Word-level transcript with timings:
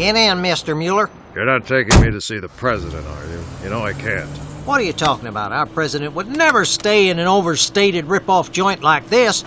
Get 0.00 0.16
in, 0.16 0.38
Mr. 0.38 0.74
Mueller. 0.74 1.10
You're 1.34 1.44
not 1.44 1.66
taking 1.66 2.00
me 2.00 2.10
to 2.10 2.22
see 2.22 2.38
the 2.38 2.48
president, 2.48 3.06
are 3.06 3.26
you? 3.26 3.44
You 3.62 3.68
know 3.68 3.82
I 3.82 3.92
can't. 3.92 4.30
What 4.64 4.80
are 4.80 4.82
you 4.82 4.94
talking 4.94 5.26
about? 5.26 5.52
Our 5.52 5.66
president 5.66 6.14
would 6.14 6.26
never 6.26 6.64
stay 6.64 7.10
in 7.10 7.18
an 7.18 7.26
overstated 7.26 8.06
rip-off 8.06 8.50
joint 8.50 8.82
like 8.82 9.10
this. 9.10 9.42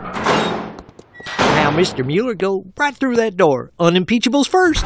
Now, 0.00 1.70
Mr. 1.70 2.04
Mueller, 2.04 2.34
go 2.34 2.64
right 2.76 2.96
through 2.96 3.14
that 3.14 3.36
door. 3.36 3.70
Unimpeachables 3.78 4.48
first. 4.48 4.84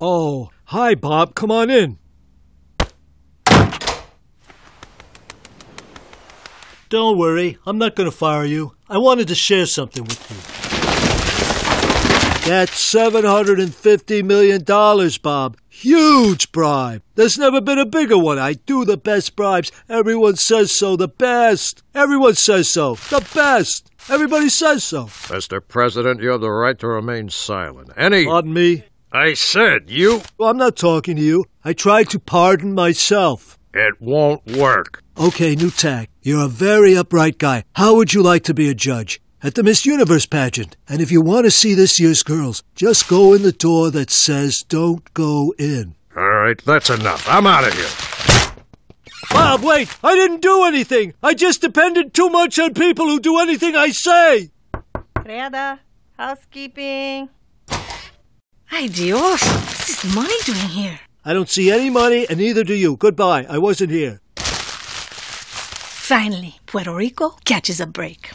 Oh, 0.00 0.50
hi, 0.66 0.94
Bob. 0.94 1.34
Come 1.34 1.50
on 1.50 1.70
in. 1.70 1.98
Don't 6.88 7.18
worry, 7.18 7.58
I'm 7.66 7.76
not 7.76 7.96
going 7.96 8.10
to 8.10 8.16
fire 8.16 8.44
you. 8.44 8.74
I 8.88 8.96
wanted 8.96 9.28
to 9.28 9.34
share 9.34 9.66
something 9.66 10.04
with 10.04 10.30
you. 10.30 10.36
That's 12.48 12.94
$750 12.94 14.24
million, 14.24 14.62
Bob. 15.22 15.58
Huge 15.68 16.50
bribe. 16.50 17.02
There's 17.14 17.36
never 17.36 17.60
been 17.60 17.78
a 17.78 17.84
bigger 17.84 18.16
one. 18.16 18.38
I 18.38 18.54
do 18.54 18.86
the 18.86 18.96
best 18.96 19.36
bribes. 19.36 19.70
Everyone 19.86 20.36
says 20.36 20.72
so. 20.72 20.96
The 20.96 21.08
best. 21.08 21.82
Everyone 21.94 22.34
says 22.34 22.70
so. 22.70 22.94
The 22.94 23.28
best. 23.34 23.90
Everybody 24.08 24.48
says 24.48 24.82
so. 24.82 25.04
Mr. 25.04 25.60
President, 25.66 26.22
you 26.22 26.30
have 26.30 26.40
the 26.40 26.50
right 26.50 26.78
to 26.78 26.88
remain 26.88 27.28
silent. 27.28 27.90
Any. 27.98 28.24
Pardon 28.24 28.54
me? 28.54 28.84
I 29.12 29.34
said 29.34 29.90
you. 29.90 30.22
Well, 30.38 30.48
I'm 30.48 30.56
not 30.56 30.76
talking 30.76 31.16
to 31.16 31.22
you. 31.22 31.44
I 31.64 31.74
tried 31.74 32.08
to 32.10 32.18
pardon 32.18 32.74
myself. 32.74 33.58
It 33.74 34.00
won't 34.00 34.46
work. 34.46 35.02
Okay, 35.18 35.54
new 35.54 35.70
tack. 35.70 36.08
You're 36.28 36.44
a 36.44 36.48
very 36.48 36.94
upright 36.94 37.38
guy. 37.38 37.64
How 37.72 37.94
would 37.94 38.12
you 38.12 38.22
like 38.22 38.42
to 38.44 38.52
be 38.52 38.68
a 38.68 38.74
judge? 38.74 39.18
At 39.42 39.54
the 39.54 39.62
Miss 39.62 39.86
Universe 39.86 40.26
pageant. 40.26 40.76
And 40.86 41.00
if 41.00 41.10
you 41.10 41.22
want 41.22 41.46
to 41.46 41.50
see 41.50 41.72
this 41.72 41.98
year's 41.98 42.22
girls, 42.22 42.62
just 42.74 43.08
go 43.08 43.32
in 43.32 43.40
the 43.40 43.50
door 43.50 43.90
that 43.92 44.10
says 44.10 44.62
don't 44.62 45.14
go 45.14 45.54
in. 45.58 45.94
All 46.14 46.28
right, 46.28 46.62
that's 46.62 46.90
enough. 46.90 47.26
I'm 47.26 47.46
out 47.46 47.66
of 47.66 47.72
here. 47.72 48.52
Bob, 49.30 49.62
wait! 49.62 49.88
I 50.04 50.16
didn't 50.16 50.42
do 50.42 50.64
anything! 50.64 51.14
I 51.22 51.32
just 51.32 51.62
depended 51.62 52.12
too 52.12 52.28
much 52.28 52.58
on 52.58 52.74
people 52.74 53.06
who 53.06 53.20
do 53.20 53.38
anything 53.38 53.74
I 53.74 53.88
say! 53.88 54.50
Creada, 55.16 55.78
housekeeping. 56.18 57.30
Ay, 58.70 58.86
Dios, 58.88 59.42
what's 59.42 59.86
this 59.86 60.14
money 60.14 60.36
doing 60.44 60.68
here? 60.68 61.00
I 61.24 61.32
don't 61.32 61.48
see 61.48 61.70
any 61.70 61.88
money, 61.88 62.26
and 62.28 62.38
neither 62.38 62.64
do 62.64 62.74
you. 62.74 62.98
Goodbye. 62.98 63.46
I 63.48 63.56
wasn't 63.56 63.92
here. 63.92 64.20
Finally, 66.08 66.58
Puerto 66.64 66.94
Rico 66.94 67.36
catches 67.44 67.80
a 67.80 67.86
break. 67.86 68.30